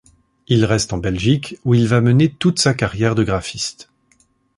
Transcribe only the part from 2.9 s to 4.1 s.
de graphiste.